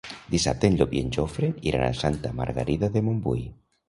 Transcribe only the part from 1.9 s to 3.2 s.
Santa Margarida de